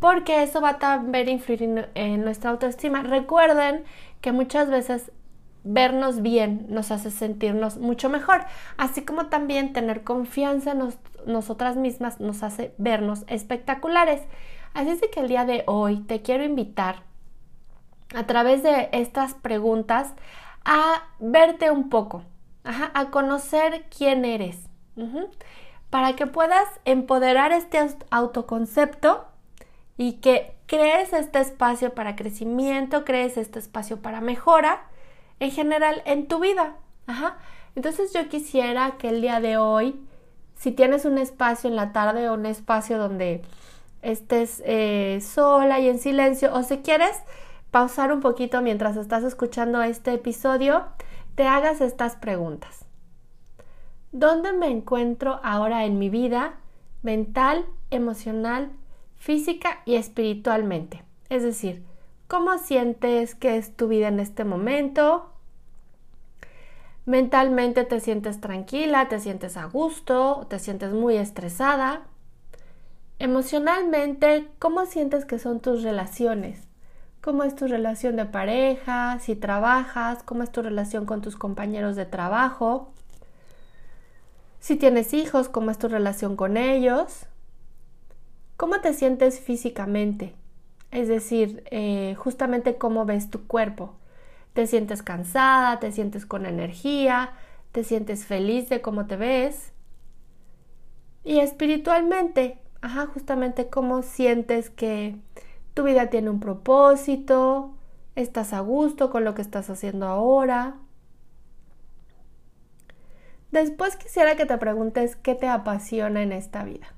Porque 0.00 0.42
eso 0.42 0.60
va 0.60 0.70
a 0.70 0.78
también 0.78 1.28
influir 1.28 1.88
en 1.94 2.22
nuestra 2.22 2.50
autoestima. 2.50 3.02
Recuerden 3.02 3.84
que 4.20 4.30
muchas 4.30 4.70
veces 4.70 5.10
vernos 5.64 6.22
bien 6.22 6.66
nos 6.68 6.92
hace 6.92 7.10
sentirnos 7.10 7.78
mucho 7.78 8.08
mejor, 8.08 8.42
así 8.76 9.02
como 9.02 9.26
también 9.26 9.72
tener 9.72 10.04
confianza 10.04 10.72
en 10.72 10.94
nosotras 11.26 11.76
mismas 11.76 12.20
nos 12.20 12.42
hace 12.42 12.74
vernos 12.78 13.24
espectaculares. 13.26 14.22
Así 14.72 14.90
es 14.90 15.00
que 15.12 15.20
el 15.20 15.28
día 15.28 15.44
de 15.44 15.64
hoy 15.66 15.98
te 16.00 16.22
quiero 16.22 16.44
invitar 16.44 17.02
a 18.14 18.24
través 18.26 18.62
de 18.62 18.88
estas 18.92 19.34
preguntas 19.34 20.14
a 20.70 21.02
verte 21.18 21.70
un 21.70 21.88
poco, 21.88 22.24
a 22.62 23.10
conocer 23.10 23.86
quién 23.88 24.26
eres, 24.26 24.58
para 25.88 26.14
que 26.14 26.26
puedas 26.26 26.68
empoderar 26.84 27.52
este 27.52 27.78
autoconcepto 28.10 29.24
y 29.96 30.14
que 30.20 30.54
crees 30.66 31.14
este 31.14 31.40
espacio 31.40 31.94
para 31.94 32.16
crecimiento, 32.16 33.06
crees 33.06 33.38
este 33.38 33.58
espacio 33.58 34.02
para 34.02 34.20
mejora 34.20 34.82
en 35.40 35.52
general 35.52 36.02
en 36.04 36.28
tu 36.28 36.38
vida. 36.38 36.76
Entonces 37.74 38.12
yo 38.12 38.28
quisiera 38.28 38.98
que 38.98 39.08
el 39.08 39.22
día 39.22 39.40
de 39.40 39.56
hoy, 39.56 39.98
si 40.54 40.70
tienes 40.70 41.06
un 41.06 41.16
espacio 41.16 41.70
en 41.70 41.76
la 41.76 41.94
tarde 41.94 42.28
o 42.28 42.34
un 42.34 42.44
espacio 42.44 42.98
donde 42.98 43.40
estés 44.02 44.62
eh, 44.66 45.20
sola 45.22 45.80
y 45.80 45.88
en 45.88 45.98
silencio, 45.98 46.52
o 46.52 46.62
si 46.62 46.78
quieres 46.78 47.16
pausar 47.70 48.12
un 48.12 48.20
poquito 48.20 48.62
mientras 48.62 48.96
estás 48.96 49.24
escuchando 49.24 49.82
este 49.82 50.14
episodio, 50.14 50.84
te 51.34 51.46
hagas 51.46 51.80
estas 51.80 52.16
preguntas. 52.16 52.84
¿Dónde 54.12 54.52
me 54.52 54.68
encuentro 54.68 55.40
ahora 55.42 55.84
en 55.84 55.98
mi 55.98 56.08
vida? 56.08 56.54
mental, 57.02 57.66
emocional, 57.90 58.70
física 59.16 59.80
y 59.84 59.94
espiritualmente. 59.94 61.04
Es 61.28 61.42
decir, 61.42 61.82
cómo 62.26 62.58
sientes 62.58 63.34
que 63.34 63.56
es 63.56 63.74
tu 63.76 63.88
vida 63.88 64.08
en 64.08 64.20
este 64.20 64.44
momento. 64.44 65.30
Mentalmente 67.06 67.84
te 67.84 68.00
sientes 68.00 68.40
tranquila, 68.40 69.08
te 69.08 69.20
sientes 69.20 69.56
a 69.56 69.64
gusto, 69.64 70.46
te 70.50 70.58
sientes 70.58 70.92
muy 70.92 71.16
estresada. 71.16 72.02
Emocionalmente, 73.18 74.48
¿cómo 74.58 74.86
sientes 74.86 75.24
que 75.24 75.38
son 75.38 75.60
tus 75.60 75.82
relaciones? 75.82 76.67
¿Cómo 77.20 77.42
es 77.42 77.56
tu 77.56 77.66
relación 77.66 78.16
de 78.16 78.26
pareja? 78.26 79.18
Si 79.20 79.34
trabajas, 79.34 80.22
¿cómo 80.22 80.44
es 80.44 80.52
tu 80.52 80.62
relación 80.62 81.04
con 81.04 81.20
tus 81.20 81.36
compañeros 81.36 81.96
de 81.96 82.06
trabajo? 82.06 82.92
Si 84.60 84.76
tienes 84.76 85.12
hijos, 85.14 85.48
¿cómo 85.48 85.70
es 85.70 85.78
tu 85.78 85.88
relación 85.88 86.36
con 86.36 86.56
ellos? 86.56 87.26
¿Cómo 88.56 88.80
te 88.80 88.94
sientes 88.94 89.40
físicamente? 89.40 90.34
Es 90.90 91.08
decir, 91.08 91.64
eh, 91.70 92.14
justamente 92.16 92.76
cómo 92.76 93.04
ves 93.04 93.30
tu 93.30 93.46
cuerpo. 93.46 93.94
¿Te 94.52 94.66
sientes 94.66 95.02
cansada? 95.02 95.80
¿Te 95.80 95.92
sientes 95.92 96.24
con 96.24 96.46
energía? 96.46 97.32
¿Te 97.72 97.84
sientes 97.84 98.26
feliz 98.26 98.68
de 98.68 98.80
cómo 98.80 99.06
te 99.06 99.16
ves? 99.16 99.72
Y 101.24 101.40
espiritualmente, 101.40 102.58
ajá, 102.80 103.06
justamente 103.06 103.68
cómo 103.68 104.02
sientes 104.02 104.70
que 104.70 105.16
tu 105.78 105.84
vida 105.84 106.10
tiene 106.10 106.28
un 106.28 106.40
propósito, 106.40 107.72
estás 108.16 108.52
a 108.52 108.58
gusto 108.58 109.10
con 109.10 109.22
lo 109.22 109.36
que 109.36 109.42
estás 109.42 109.70
haciendo 109.70 110.08
ahora. 110.08 110.74
Después 113.52 113.94
quisiera 113.94 114.34
que 114.34 114.44
te 114.44 114.58
preguntes 114.58 115.14
qué 115.14 115.36
te 115.36 115.46
apasiona 115.46 116.20
en 116.22 116.32
esta 116.32 116.64
vida. 116.64 116.88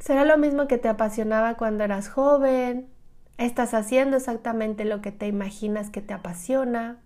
¿Será 0.00 0.26
lo 0.26 0.36
mismo 0.36 0.68
que 0.68 0.76
te 0.76 0.90
apasionaba 0.90 1.56
cuando 1.56 1.82
eras 1.82 2.10
joven? 2.10 2.90
¿Estás 3.38 3.72
haciendo 3.72 4.18
exactamente 4.18 4.84
lo 4.84 5.00
que 5.00 5.12
te 5.12 5.28
imaginas 5.28 5.88
que 5.88 6.02
te 6.02 6.12
apasiona? 6.12 6.98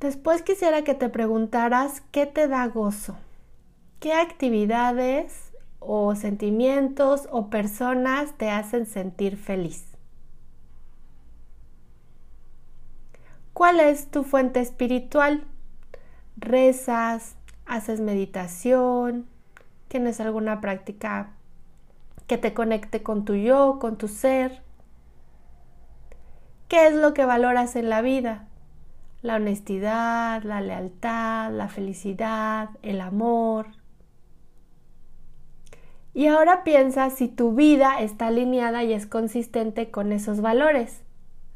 Después 0.00 0.42
quisiera 0.42 0.82
que 0.82 0.94
te 0.94 1.08
preguntaras 1.08 2.02
qué 2.10 2.26
te 2.26 2.48
da 2.48 2.66
gozo, 2.66 3.16
qué 4.00 4.14
actividades 4.14 5.52
o 5.78 6.14
sentimientos 6.14 7.28
o 7.30 7.50
personas 7.50 8.32
te 8.36 8.50
hacen 8.50 8.86
sentir 8.86 9.36
feliz. 9.36 9.84
¿Cuál 13.52 13.80
es 13.80 14.10
tu 14.10 14.24
fuente 14.24 14.60
espiritual? 14.60 15.44
rezas, 16.40 17.36
haces 17.66 18.00
meditación, 18.00 19.26
tienes 19.88 20.20
alguna 20.20 20.60
práctica 20.60 21.30
que 22.26 22.38
te 22.38 22.54
conecte 22.54 23.02
con 23.02 23.24
tu 23.24 23.34
yo, 23.34 23.78
con 23.80 23.96
tu 23.96 24.08
ser. 24.08 24.62
¿Qué 26.68 26.86
es 26.86 26.94
lo 26.94 27.14
que 27.14 27.24
valoras 27.24 27.76
en 27.76 27.90
la 27.90 28.00
vida? 28.00 28.46
La 29.22 29.36
honestidad, 29.36 30.42
la 30.42 30.60
lealtad, 30.60 31.52
la 31.52 31.68
felicidad, 31.68 32.70
el 32.82 33.00
amor. 33.00 33.68
Y 36.14 36.26
ahora 36.26 36.64
piensa 36.64 37.10
si 37.10 37.28
tu 37.28 37.54
vida 37.54 38.00
está 38.00 38.28
alineada 38.28 38.82
y 38.82 38.92
es 38.92 39.06
consistente 39.06 39.90
con 39.90 40.12
esos 40.12 40.40
valores. 40.40 41.02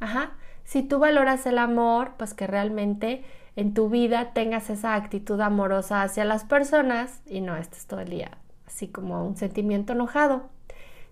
Ajá. 0.00 0.32
Si 0.64 0.82
tú 0.82 0.98
valoras 0.98 1.46
el 1.46 1.58
amor, 1.58 2.12
pues 2.16 2.34
que 2.34 2.46
realmente 2.46 3.24
en 3.56 3.74
tu 3.74 3.88
vida 3.90 4.32
tengas 4.32 4.70
esa 4.70 4.94
actitud 4.94 5.40
amorosa 5.40 6.02
hacia 6.02 6.24
las 6.24 6.44
personas 6.44 7.20
y 7.26 7.40
no 7.40 7.56
estés 7.56 7.86
todo 7.86 8.00
el 8.00 8.10
día 8.10 8.38
así 8.74 8.88
como 8.88 9.24
un 9.24 9.36
sentimiento 9.36 9.92
enojado. 9.92 10.42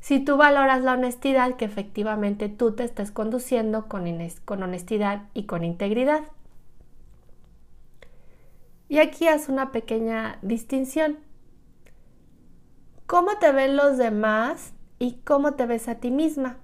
Si 0.00 0.18
tú 0.18 0.36
valoras 0.36 0.82
la 0.82 0.94
honestidad, 0.94 1.54
que 1.54 1.64
efectivamente 1.64 2.48
tú 2.48 2.72
te 2.72 2.82
estés 2.82 3.12
conduciendo 3.12 3.86
con, 3.86 4.04
con 4.44 4.62
honestidad 4.62 5.22
y 5.32 5.44
con 5.44 5.62
integridad. 5.62 6.22
Y 8.92 8.98
aquí 8.98 9.26
haz 9.26 9.48
una 9.48 9.72
pequeña 9.72 10.38
distinción. 10.42 11.16
¿Cómo 13.06 13.38
te 13.40 13.50
ven 13.50 13.74
los 13.74 13.96
demás 13.96 14.74
y 14.98 15.14
cómo 15.24 15.54
te 15.54 15.64
ves 15.64 15.88
a 15.88 15.94
ti 15.94 16.10
misma? 16.10 16.58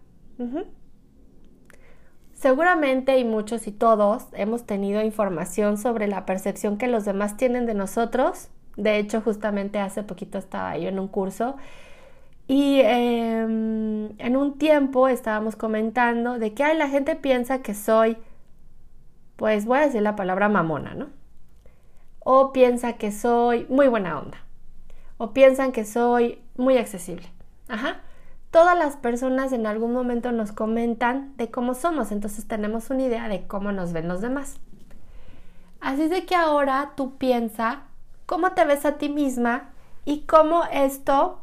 Seguramente 2.34 3.18
y 3.18 3.24
muchos 3.24 3.66
y 3.66 3.72
todos 3.72 4.26
hemos 4.34 4.66
tenido 4.66 5.00
información 5.00 5.78
sobre 5.78 6.06
la 6.06 6.26
percepción 6.26 6.76
que 6.76 6.86
los 6.86 7.06
demás 7.06 7.38
tienen 7.38 7.64
de 7.64 7.72
nosotros. 7.72 8.50
De 8.76 8.98
hecho, 8.98 9.22
justamente 9.22 9.78
hace 9.78 10.02
poquito 10.02 10.36
estaba 10.36 10.76
yo 10.76 10.90
en 10.90 10.98
un 10.98 11.08
curso 11.08 11.56
y 12.46 12.80
em, 12.82 14.10
en 14.18 14.36
un 14.36 14.58
tiempo 14.58 15.08
estábamos 15.08 15.56
comentando 15.56 16.38
de 16.38 16.52
que 16.52 16.62
hay 16.62 16.76
la 16.76 16.90
gente 16.90 17.16
piensa 17.16 17.62
que 17.62 17.72
soy, 17.72 18.18
pues 19.36 19.64
voy 19.64 19.78
a 19.78 19.86
decir 19.86 20.02
la 20.02 20.14
palabra 20.14 20.50
mamona, 20.50 20.92
¿no? 20.92 21.16
O 22.30 22.52
piensa 22.52 22.94
que 22.94 23.10
soy 23.10 23.64
muy 23.70 23.88
buena 23.88 24.18
onda. 24.18 24.38
O 25.16 25.32
piensan 25.32 25.72
que 25.72 25.84
soy 25.84 26.42
muy 26.56 26.76
accesible. 26.76 27.26
Ajá 27.68 28.02
todas 28.50 28.76
las 28.78 28.96
personas 28.96 29.52
en 29.52 29.66
algún 29.66 29.92
momento 29.92 30.32
nos 30.32 30.52
comentan 30.52 31.36
de 31.36 31.50
cómo 31.50 31.74
somos, 31.74 32.12
entonces 32.12 32.46
tenemos 32.46 32.90
una 32.90 33.02
idea 33.02 33.28
de 33.28 33.46
cómo 33.46 33.72
nos 33.72 33.92
ven 33.92 34.08
los 34.08 34.20
demás. 34.20 34.58
Así 35.80 36.08
de 36.08 36.24
que 36.24 36.34
ahora 36.34 36.92
tú 36.96 37.16
piensa 37.18 37.82
cómo 38.26 38.52
te 38.52 38.64
ves 38.64 38.84
a 38.84 38.98
ti 38.98 39.08
misma 39.08 39.70
y 40.04 40.22
cómo 40.22 40.64
esto, 40.72 41.40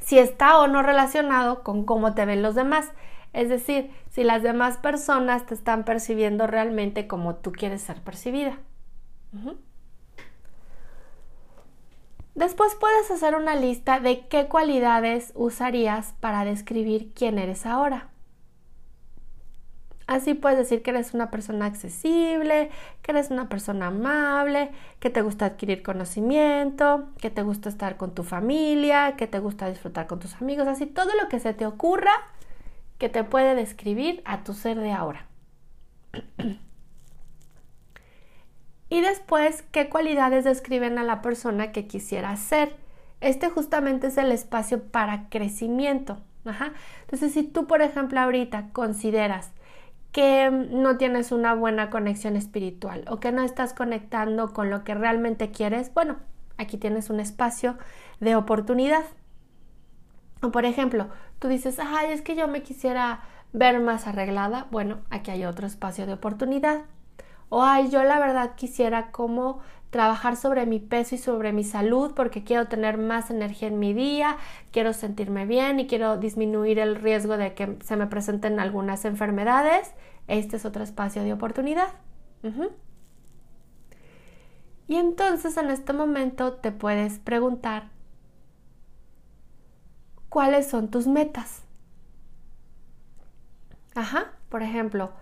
si 0.00 0.18
está 0.18 0.58
o 0.58 0.66
no 0.66 0.82
relacionado 0.82 1.62
con 1.62 1.84
cómo 1.84 2.14
te 2.14 2.26
ven 2.26 2.42
los 2.42 2.54
demás. 2.54 2.90
Es 3.32 3.48
decir, 3.48 3.90
si 4.10 4.24
las 4.24 4.42
demás 4.42 4.78
personas 4.78 5.46
te 5.46 5.54
están 5.54 5.84
percibiendo 5.84 6.46
realmente 6.46 7.06
como 7.06 7.36
tú 7.36 7.52
quieres 7.52 7.82
ser 7.82 8.00
percibida. 8.02 8.58
Después 12.34 12.76
puedes 12.76 13.10
hacer 13.10 13.34
una 13.34 13.56
lista 13.56 13.98
de 14.00 14.26
qué 14.28 14.46
cualidades 14.46 15.32
usarías 15.34 16.14
para 16.20 16.44
describir 16.44 17.12
quién 17.14 17.38
eres 17.38 17.66
ahora. 17.66 18.10
Así 20.06 20.32
puedes 20.32 20.56
decir 20.56 20.82
que 20.82 20.90
eres 20.90 21.12
una 21.12 21.30
persona 21.30 21.66
accesible, 21.66 22.70
que 23.02 23.10
eres 23.10 23.30
una 23.30 23.50
persona 23.50 23.88
amable, 23.88 24.70
que 25.00 25.10
te 25.10 25.20
gusta 25.20 25.44
adquirir 25.44 25.82
conocimiento, 25.82 27.10
que 27.20 27.28
te 27.28 27.42
gusta 27.42 27.68
estar 27.68 27.98
con 27.98 28.14
tu 28.14 28.22
familia, 28.22 29.16
que 29.16 29.26
te 29.26 29.38
gusta 29.38 29.68
disfrutar 29.68 30.06
con 30.06 30.18
tus 30.18 30.34
amigos, 30.36 30.66
así 30.66 30.86
todo 30.86 31.10
lo 31.20 31.28
que 31.28 31.40
se 31.40 31.52
te 31.52 31.66
ocurra 31.66 32.12
que 32.98 33.08
te 33.08 33.22
puede 33.24 33.54
describir 33.54 34.22
a 34.24 34.44
tu 34.44 34.54
ser 34.54 34.78
de 34.78 34.92
ahora. 34.92 35.26
Y 38.88 39.00
después, 39.00 39.62
¿qué 39.70 39.88
cualidades 39.88 40.44
describen 40.44 40.98
a 40.98 41.04
la 41.04 41.20
persona 41.20 41.72
que 41.72 41.86
quisiera 41.86 42.34
ser? 42.36 42.74
Este 43.20 43.50
justamente 43.50 44.06
es 44.06 44.18
el 44.18 44.32
espacio 44.32 44.82
para 44.82 45.28
crecimiento. 45.28 46.18
Entonces, 47.02 47.32
si 47.32 47.42
tú, 47.42 47.66
por 47.66 47.82
ejemplo, 47.82 48.20
ahorita 48.20 48.70
consideras 48.72 49.50
que 50.12 50.50
no 50.50 50.96
tienes 50.96 51.32
una 51.32 51.54
buena 51.54 51.90
conexión 51.90 52.36
espiritual 52.36 53.04
o 53.08 53.20
que 53.20 53.32
no 53.32 53.42
estás 53.42 53.74
conectando 53.74 54.52
con 54.54 54.70
lo 54.70 54.84
que 54.84 54.94
realmente 54.94 55.50
quieres, 55.50 55.92
bueno, 55.92 56.16
aquí 56.56 56.78
tienes 56.78 57.10
un 57.10 57.20
espacio 57.20 57.76
de 58.20 58.36
oportunidad. 58.36 59.04
O 60.40 60.50
por 60.50 60.64
ejemplo, 60.64 61.08
tú 61.38 61.48
dices, 61.48 61.78
ay, 61.78 62.12
es 62.12 62.22
que 62.22 62.36
yo 62.36 62.48
me 62.48 62.62
quisiera 62.62 63.20
ver 63.52 63.80
más 63.80 64.06
arreglada. 64.06 64.66
Bueno, 64.70 65.00
aquí 65.10 65.30
hay 65.30 65.44
otro 65.44 65.66
espacio 65.66 66.06
de 66.06 66.14
oportunidad. 66.14 66.82
O 67.48 67.62
ay, 67.62 67.90
yo 67.90 68.02
la 68.02 68.18
verdad 68.18 68.54
quisiera 68.56 69.10
como 69.10 69.60
trabajar 69.90 70.36
sobre 70.36 70.66
mi 70.66 70.80
peso 70.80 71.14
y 71.14 71.18
sobre 71.18 71.52
mi 71.52 71.64
salud 71.64 72.12
porque 72.14 72.44
quiero 72.44 72.68
tener 72.68 72.98
más 72.98 73.30
energía 73.30 73.68
en 73.68 73.78
mi 73.78 73.94
día, 73.94 74.36
quiero 74.70 74.92
sentirme 74.92 75.46
bien 75.46 75.80
y 75.80 75.86
quiero 75.86 76.18
disminuir 76.18 76.78
el 76.78 76.96
riesgo 76.96 77.36
de 77.38 77.54
que 77.54 77.78
se 77.82 77.96
me 77.96 78.06
presenten 78.06 78.60
algunas 78.60 79.04
enfermedades. 79.04 79.94
Este 80.26 80.56
es 80.56 80.64
otro 80.66 80.82
espacio 80.84 81.22
de 81.22 81.32
oportunidad. 81.32 81.88
Y 84.86 84.96
entonces 84.96 85.56
en 85.56 85.70
este 85.70 85.92
momento 85.92 86.54
te 86.54 86.70
puedes 86.72 87.18
preguntar, 87.18 87.88
¿cuáles 90.28 90.68
son 90.68 90.88
tus 90.90 91.06
metas? 91.06 91.62
Ajá, 93.94 94.32
por 94.48 94.62
ejemplo, 94.62 95.12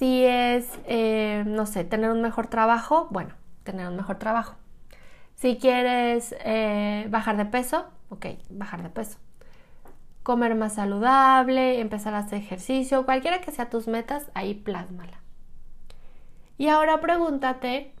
si 0.00 0.24
es, 0.24 0.66
eh, 0.86 1.44
no 1.46 1.66
sé, 1.66 1.84
tener 1.84 2.10
un 2.10 2.22
mejor 2.22 2.46
trabajo, 2.46 3.08
bueno, 3.10 3.34
tener 3.64 3.86
un 3.86 3.96
mejor 3.96 4.18
trabajo. 4.18 4.54
Si 5.34 5.58
quieres 5.58 6.34
eh, 6.42 7.06
bajar 7.10 7.36
de 7.36 7.44
peso, 7.44 7.84
ok, 8.08 8.24
bajar 8.48 8.82
de 8.82 8.88
peso. 8.88 9.18
Comer 10.22 10.54
más 10.54 10.76
saludable, 10.76 11.80
empezar 11.80 12.14
a 12.14 12.20
hacer 12.20 12.38
ejercicio, 12.38 13.04
cualquiera 13.04 13.42
que 13.42 13.50
sea 13.50 13.68
tus 13.68 13.88
metas, 13.88 14.30
ahí 14.32 14.54
plásmala. 14.54 15.20
Y 16.56 16.68
ahora 16.68 17.02
pregúntate 17.02 17.92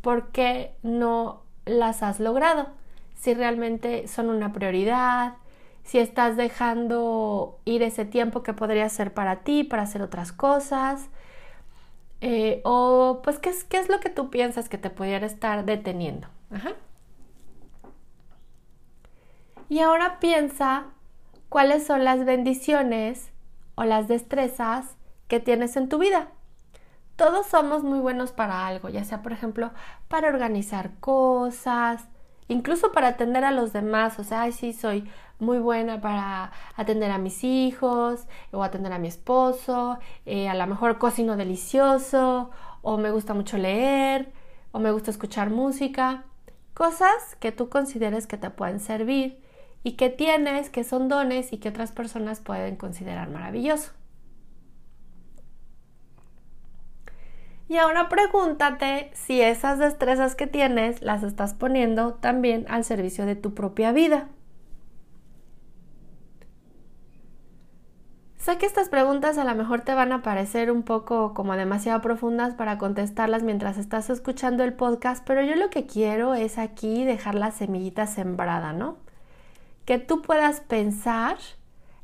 por 0.00 0.32
qué 0.32 0.74
no 0.82 1.42
las 1.66 2.02
has 2.02 2.18
logrado, 2.18 2.68
si 3.14 3.34
realmente 3.34 4.08
son 4.08 4.30
una 4.30 4.54
prioridad, 4.54 5.34
si 5.90 5.98
estás 5.98 6.36
dejando 6.36 7.58
ir 7.64 7.82
ese 7.82 8.04
tiempo 8.04 8.44
que 8.44 8.52
podría 8.52 8.88
ser 8.88 9.12
para 9.12 9.40
ti, 9.40 9.64
para 9.64 9.82
hacer 9.82 10.02
otras 10.02 10.30
cosas, 10.30 11.08
eh, 12.20 12.60
o 12.62 13.22
pues 13.24 13.40
¿qué 13.40 13.50
es, 13.50 13.64
qué 13.64 13.78
es 13.78 13.88
lo 13.88 13.98
que 13.98 14.08
tú 14.08 14.30
piensas 14.30 14.68
que 14.68 14.78
te 14.78 14.88
pudiera 14.88 15.26
estar 15.26 15.64
deteniendo. 15.64 16.28
Y 19.68 19.80
ahora 19.80 20.20
piensa 20.20 20.84
cuáles 21.48 21.88
son 21.88 22.04
las 22.04 22.24
bendiciones 22.24 23.32
o 23.74 23.82
las 23.82 24.06
destrezas 24.06 24.94
que 25.26 25.40
tienes 25.40 25.76
en 25.76 25.88
tu 25.88 25.98
vida. 25.98 26.28
Todos 27.16 27.48
somos 27.48 27.82
muy 27.82 27.98
buenos 27.98 28.30
para 28.30 28.68
algo, 28.68 28.90
ya 28.90 29.02
sea 29.02 29.22
por 29.22 29.32
ejemplo 29.32 29.72
para 30.06 30.28
organizar 30.28 30.92
cosas, 31.00 32.04
incluso 32.50 32.92
para 32.92 33.08
atender 33.08 33.44
a 33.44 33.52
los 33.52 33.72
demás, 33.72 34.18
o 34.18 34.24
sea, 34.24 34.42
ay, 34.42 34.52
sí, 34.52 34.72
soy 34.72 35.08
muy 35.38 35.58
buena 35.58 36.00
para 36.00 36.52
atender 36.76 37.10
a 37.10 37.18
mis 37.18 37.44
hijos 37.44 38.26
o 38.52 38.62
atender 38.62 38.92
a 38.92 38.98
mi 38.98 39.08
esposo, 39.08 39.98
eh, 40.26 40.48
a 40.48 40.54
lo 40.54 40.66
mejor 40.66 40.98
cocino 40.98 41.36
delicioso 41.36 42.50
o 42.82 42.98
me 42.98 43.10
gusta 43.10 43.34
mucho 43.34 43.56
leer 43.56 44.32
o 44.72 44.78
me 44.80 44.90
gusta 44.90 45.10
escuchar 45.10 45.50
música, 45.50 46.24
cosas 46.74 47.36
que 47.40 47.52
tú 47.52 47.68
consideres 47.68 48.26
que 48.26 48.36
te 48.36 48.50
pueden 48.50 48.80
servir 48.80 49.40
y 49.82 49.92
que 49.92 50.10
tienes, 50.10 50.70
que 50.70 50.84
son 50.84 51.08
dones 51.08 51.52
y 51.52 51.58
que 51.58 51.70
otras 51.70 51.92
personas 51.92 52.40
pueden 52.40 52.76
considerar 52.76 53.30
maravilloso. 53.30 53.92
Y 57.70 57.76
ahora 57.76 58.08
pregúntate 58.08 59.12
si 59.14 59.40
esas 59.40 59.78
destrezas 59.78 60.34
que 60.34 60.48
tienes 60.48 61.02
las 61.02 61.22
estás 61.22 61.54
poniendo 61.54 62.14
también 62.14 62.66
al 62.68 62.82
servicio 62.82 63.26
de 63.26 63.36
tu 63.36 63.54
propia 63.54 63.92
vida. 63.92 64.26
Sé 68.38 68.58
que 68.58 68.66
estas 68.66 68.88
preguntas 68.88 69.38
a 69.38 69.44
lo 69.44 69.54
mejor 69.54 69.82
te 69.82 69.94
van 69.94 70.10
a 70.10 70.20
parecer 70.20 70.72
un 70.72 70.82
poco 70.82 71.32
como 71.32 71.54
demasiado 71.54 72.00
profundas 72.00 72.54
para 72.54 72.76
contestarlas 72.76 73.44
mientras 73.44 73.78
estás 73.78 74.10
escuchando 74.10 74.64
el 74.64 74.72
podcast, 74.72 75.24
pero 75.24 75.40
yo 75.40 75.54
lo 75.54 75.70
que 75.70 75.86
quiero 75.86 76.34
es 76.34 76.58
aquí 76.58 77.04
dejar 77.04 77.36
la 77.36 77.52
semillita 77.52 78.08
sembrada, 78.08 78.72
¿no? 78.72 78.96
Que 79.84 79.98
tú 79.98 80.22
puedas 80.22 80.60
pensar 80.60 81.36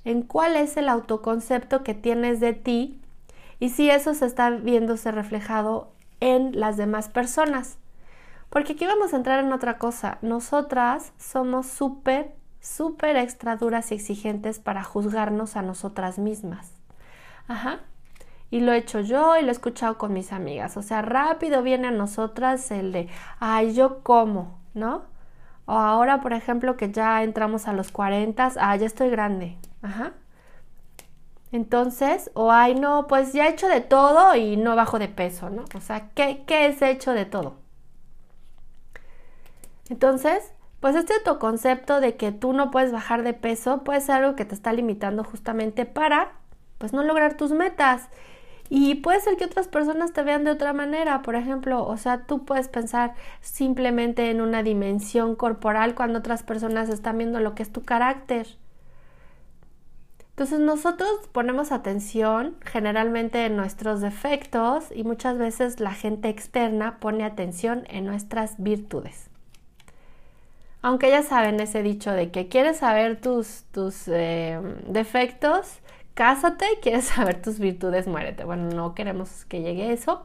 en 0.04 0.22
cuál 0.22 0.54
es 0.54 0.76
el 0.76 0.88
autoconcepto 0.88 1.82
que 1.82 1.94
tienes 1.94 2.38
de 2.38 2.52
ti 2.52 3.00
y 3.58 3.70
si 3.70 3.90
eso 3.90 4.14
se 4.14 4.26
está 4.26 4.50
viéndose 4.50 5.10
reflejado 5.12 5.92
en 6.20 6.58
las 6.58 6.76
demás 6.76 7.08
personas. 7.08 7.78
Porque 8.50 8.74
aquí 8.74 8.86
vamos 8.86 9.12
a 9.12 9.16
entrar 9.16 9.44
en 9.44 9.52
otra 9.52 9.78
cosa. 9.78 10.18
Nosotras 10.22 11.12
somos 11.18 11.66
súper 11.66 12.34
súper 12.66 13.16
extra 13.16 13.56
duras 13.56 13.92
y 13.92 13.94
exigentes 13.94 14.58
para 14.58 14.82
juzgarnos 14.82 15.56
a 15.56 15.62
nosotras 15.62 16.18
mismas. 16.18 16.72
Ajá. 17.48 17.80
Y 18.50 18.60
lo 18.60 18.72
he 18.72 18.78
hecho 18.78 19.00
yo 19.00 19.36
y 19.36 19.42
lo 19.42 19.48
he 19.48 19.52
escuchado 19.52 19.98
con 19.98 20.12
mis 20.12 20.32
amigas. 20.32 20.76
O 20.76 20.82
sea, 20.82 21.02
rápido 21.02 21.62
viene 21.62 21.88
a 21.88 21.92
nosotras 21.92 22.70
el 22.70 22.92
de, 22.92 23.08
ay, 23.38 23.74
yo 23.74 24.02
como, 24.02 24.58
¿no? 24.74 25.02
O 25.64 25.72
ahora, 25.72 26.20
por 26.20 26.32
ejemplo, 26.32 26.76
que 26.76 26.90
ya 26.90 27.22
entramos 27.22 27.66
a 27.66 27.72
los 27.72 27.90
40, 27.90 28.52
ah, 28.58 28.76
ya 28.76 28.86
estoy 28.86 29.10
grande. 29.10 29.56
Ajá. 29.82 30.12
Entonces, 31.52 32.30
o 32.34 32.50
ay, 32.52 32.74
no, 32.74 33.06
pues 33.06 33.32
ya 33.32 33.46
he 33.46 33.50
hecho 33.50 33.68
de 33.68 33.80
todo 33.80 34.34
y 34.34 34.56
no 34.56 34.76
bajo 34.76 34.98
de 34.98 35.08
peso, 35.08 35.50
¿no? 35.50 35.64
O 35.74 35.80
sea, 35.80 36.10
¿qué, 36.14 36.44
qué 36.46 36.66
es 36.66 36.82
hecho 36.82 37.12
de 37.12 37.24
todo? 37.24 37.54
Entonces, 39.88 40.52
pues 40.80 40.94
este 40.96 41.14
autoconcepto 41.14 42.00
de 42.00 42.16
que 42.16 42.32
tú 42.32 42.52
no 42.52 42.70
puedes 42.70 42.92
bajar 42.92 43.22
de 43.22 43.34
peso 43.34 43.84
puede 43.84 44.00
ser 44.00 44.16
algo 44.16 44.36
que 44.36 44.44
te 44.44 44.54
está 44.54 44.72
limitando 44.72 45.24
justamente 45.24 45.86
para 45.86 46.32
pues 46.78 46.92
no 46.92 47.02
lograr 47.02 47.36
tus 47.36 47.52
metas. 47.52 48.08
Y 48.68 48.96
puede 48.96 49.20
ser 49.20 49.36
que 49.36 49.44
otras 49.44 49.68
personas 49.68 50.12
te 50.12 50.22
vean 50.22 50.44
de 50.44 50.50
otra 50.50 50.72
manera, 50.72 51.22
por 51.22 51.36
ejemplo, 51.36 51.86
o 51.86 51.96
sea, 51.96 52.26
tú 52.26 52.44
puedes 52.44 52.68
pensar 52.68 53.14
simplemente 53.40 54.30
en 54.30 54.40
una 54.40 54.62
dimensión 54.64 55.36
corporal 55.36 55.94
cuando 55.94 56.18
otras 56.18 56.42
personas 56.42 56.88
están 56.88 57.18
viendo 57.18 57.38
lo 57.40 57.54
que 57.54 57.62
es 57.62 57.72
tu 57.72 57.84
carácter. 57.84 58.48
Entonces 60.36 60.60
nosotros 60.60 61.08
ponemos 61.32 61.72
atención 61.72 62.56
generalmente 62.60 63.46
en 63.46 63.56
nuestros 63.56 64.02
defectos 64.02 64.84
y 64.94 65.02
muchas 65.02 65.38
veces 65.38 65.80
la 65.80 65.94
gente 65.94 66.28
externa 66.28 66.98
pone 67.00 67.24
atención 67.24 67.84
en 67.88 68.04
nuestras 68.04 68.62
virtudes. 68.62 69.30
Aunque 70.82 71.08
ya 71.08 71.22
saben 71.22 71.58
ese 71.58 71.82
dicho 71.82 72.10
de 72.12 72.30
que 72.30 72.48
quieres 72.48 72.76
saber 72.76 73.18
tus, 73.18 73.64
tus 73.72 74.08
eh, 74.08 74.60
defectos, 74.86 75.78
cásate, 76.12 76.66
quieres 76.82 77.04
saber 77.14 77.40
tus 77.40 77.58
virtudes, 77.58 78.06
muérete. 78.06 78.44
Bueno, 78.44 78.68
no 78.68 78.94
queremos 78.94 79.46
que 79.46 79.62
llegue 79.62 79.90
eso. 79.90 80.22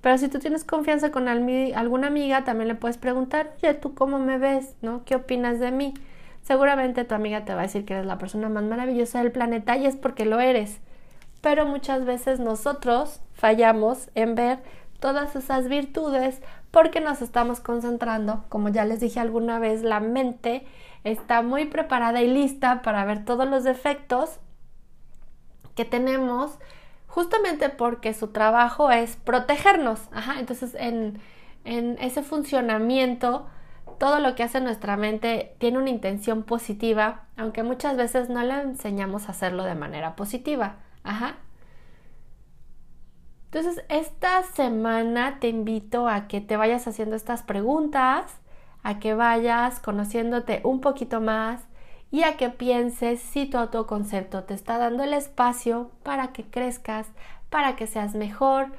Pero 0.00 0.18
si 0.18 0.28
tú 0.28 0.38
tienes 0.38 0.62
confianza 0.62 1.10
con 1.10 1.26
alguna 1.26 2.06
amiga, 2.06 2.44
también 2.44 2.68
le 2.68 2.76
puedes 2.76 2.96
preguntar, 2.96 3.56
oye, 3.56 3.74
¿tú 3.74 3.96
cómo 3.96 4.20
me 4.20 4.38
ves? 4.38 4.76
¿No? 4.82 5.04
¿Qué 5.04 5.16
opinas 5.16 5.58
de 5.58 5.72
mí? 5.72 5.94
Seguramente 6.42 7.04
tu 7.04 7.14
amiga 7.14 7.44
te 7.44 7.54
va 7.54 7.60
a 7.60 7.64
decir 7.64 7.84
que 7.84 7.94
eres 7.94 8.06
la 8.06 8.18
persona 8.18 8.48
más 8.48 8.64
maravillosa 8.64 9.22
del 9.22 9.32
planeta 9.32 9.76
y 9.76 9.86
es 9.86 9.96
porque 9.96 10.24
lo 10.24 10.40
eres. 10.40 10.80
Pero 11.40 11.66
muchas 11.66 12.04
veces 12.04 12.40
nosotros 12.40 13.20
fallamos 13.34 14.10
en 14.14 14.34
ver 14.34 14.58
todas 15.00 15.36
esas 15.36 15.68
virtudes 15.68 16.42
porque 16.70 17.00
nos 17.00 17.22
estamos 17.22 17.60
concentrando, 17.60 18.44
como 18.48 18.68
ya 18.68 18.84
les 18.84 19.00
dije 19.00 19.20
alguna 19.20 19.58
vez, 19.58 19.82
la 19.82 20.00
mente 20.00 20.66
está 21.04 21.42
muy 21.42 21.66
preparada 21.66 22.22
y 22.22 22.28
lista 22.28 22.82
para 22.82 23.04
ver 23.04 23.24
todos 23.24 23.48
los 23.48 23.64
defectos 23.64 24.40
que 25.74 25.84
tenemos 25.84 26.58
justamente 27.06 27.68
porque 27.68 28.12
su 28.14 28.28
trabajo 28.28 28.90
es 28.90 29.16
protegernos. 29.16 30.00
entonces 30.38 30.74
en, 30.74 31.20
en 31.64 31.96
ese 32.00 32.22
funcionamiento 32.22 33.46
todo 33.98 34.20
lo 34.20 34.34
que 34.34 34.42
hace 34.42 34.60
nuestra 34.60 34.96
mente 34.96 35.54
tiene 35.58 35.78
una 35.78 35.90
intención 35.90 36.42
positiva, 36.42 37.26
aunque 37.36 37.62
muchas 37.62 37.96
veces 37.96 38.28
no 38.28 38.42
le 38.42 38.60
enseñamos 38.60 39.28
a 39.28 39.32
hacerlo 39.32 39.64
de 39.64 39.74
manera 39.74 40.16
positiva. 40.16 40.76
Ajá. 41.02 41.36
Entonces, 43.46 43.82
esta 43.88 44.42
semana 44.42 45.38
te 45.40 45.48
invito 45.48 46.08
a 46.08 46.28
que 46.28 46.40
te 46.40 46.56
vayas 46.56 46.86
haciendo 46.86 47.16
estas 47.16 47.42
preguntas, 47.42 48.40
a 48.82 48.98
que 48.98 49.14
vayas 49.14 49.80
conociéndote 49.80 50.60
un 50.64 50.80
poquito 50.80 51.20
más 51.20 51.62
y 52.10 52.22
a 52.22 52.36
que 52.36 52.50
pienses 52.50 53.20
si 53.20 53.46
tu 53.46 53.58
autoconcepto 53.58 54.44
te 54.44 54.54
está 54.54 54.78
dando 54.78 55.02
el 55.02 55.14
espacio 55.14 55.90
para 56.02 56.32
que 56.32 56.44
crezcas, 56.44 57.06
para 57.50 57.76
que 57.76 57.86
seas 57.86 58.14
mejor 58.14 58.72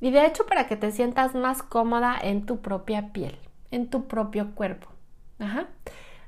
y 0.00 0.10
de 0.10 0.26
hecho 0.26 0.46
para 0.46 0.66
que 0.66 0.76
te 0.76 0.92
sientas 0.92 1.34
más 1.34 1.62
cómoda 1.62 2.16
en 2.20 2.46
tu 2.46 2.60
propia 2.60 3.12
piel, 3.12 3.38
en 3.70 3.88
tu 3.88 4.06
propio 4.06 4.54
cuerpo. 4.54 4.88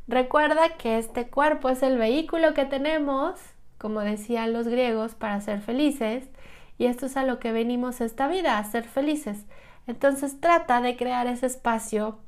Recuerda 0.08 0.76
que 0.78 0.98
este 0.98 1.28
cuerpo 1.28 1.68
es 1.68 1.82
el 1.82 1.98
vehículo 1.98 2.54
que 2.54 2.64
tenemos, 2.64 3.38
como 3.78 4.00
decían 4.00 4.52
los 4.52 4.68
griegos, 4.68 5.14
para 5.14 5.40
ser 5.40 5.60
felices 5.60 6.28
y 6.78 6.86
esto 6.86 7.06
es 7.06 7.16
a 7.16 7.24
lo 7.24 7.38
que 7.38 7.52
venimos 7.52 8.00
esta 8.00 8.26
vida, 8.26 8.58
a 8.58 8.64
ser 8.64 8.84
felices. 8.84 9.44
Entonces 9.86 10.40
trata 10.40 10.80
de 10.80 10.96
crear 10.96 11.26
ese 11.26 11.46
espacio 11.46 12.18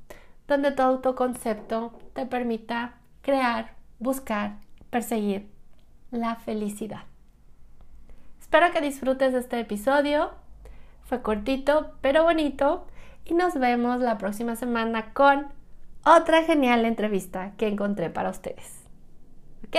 donde 0.46 0.72
tu 0.72 0.83
autoconcepto 0.83 1.92
te 2.12 2.27
permita 2.27 2.94
crear, 3.22 3.74
buscar, 3.98 4.57
perseguir 4.90 5.48
la 6.11 6.37
felicidad. 6.37 7.05
Espero 8.40 8.70
que 8.70 8.81
disfrutes 8.81 9.33
de 9.33 9.40
este 9.40 9.59
episodio. 9.59 10.31
Fue 11.05 11.22
cortito, 11.22 11.94
pero 12.00 12.22
bonito. 12.22 12.87
Y 13.24 13.34
nos 13.34 13.54
vemos 13.54 14.00
la 14.00 14.18
próxima 14.18 14.56
semana 14.56 15.12
con 15.12 15.46
otra 16.04 16.42
genial 16.42 16.84
entrevista 16.84 17.52
que 17.56 17.68
encontré 17.68 18.10
para 18.10 18.30
ustedes. 18.30 18.84
¿Ok? 19.66 19.76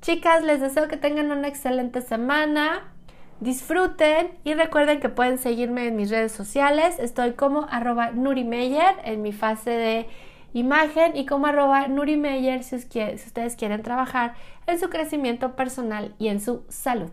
Chicas, 0.00 0.44
les 0.44 0.60
deseo 0.60 0.86
que 0.88 0.96
tengan 0.96 1.32
una 1.32 1.48
excelente 1.48 2.00
semana. 2.00 2.92
Disfruten 3.40 4.30
y 4.44 4.54
recuerden 4.54 5.00
que 5.00 5.08
pueden 5.08 5.38
seguirme 5.38 5.88
en 5.88 5.96
mis 5.96 6.10
redes 6.10 6.32
sociales. 6.32 6.98
Estoy 6.98 7.32
como 7.32 7.66
Nurimeyer 8.14 8.94
en 9.04 9.22
mi 9.22 9.32
fase 9.32 9.70
de 9.70 10.06
imagen 10.52 11.16
y 11.16 11.26
como 11.26 11.46
arroba 11.46 11.88
Nurimeyer 11.88 12.62
si 12.62 12.76
ustedes 12.76 13.56
quieren 13.56 13.82
trabajar 13.82 14.34
en 14.66 14.78
su 14.78 14.88
crecimiento 14.88 15.56
personal 15.56 16.14
y 16.18 16.28
en 16.28 16.40
su 16.40 16.64
salud. 16.68 17.10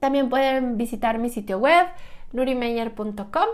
También 0.00 0.28
pueden 0.28 0.76
visitar 0.76 1.18
mi 1.18 1.30
sitio 1.30 1.58
web 1.58 1.86
nurimeyer.com 2.32 3.46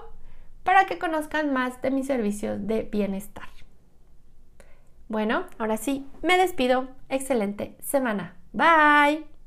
para 0.69 0.85
que 0.85 0.99
conozcan 0.99 1.51
más 1.51 1.81
de 1.81 1.91
mis 1.91 2.07
servicios 2.07 2.67
de 2.67 2.83
bienestar. 2.83 3.49
Bueno, 5.09 5.47
ahora 5.57 5.79
sí, 5.79 6.07
me 6.21 6.37
despido. 6.37 6.89
Excelente 7.09 7.75
semana. 7.81 8.37
Bye. 8.53 9.38